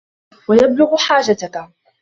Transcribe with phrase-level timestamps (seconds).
[0.47, 1.69] وَيُبَلِّغُ حَاجَتَك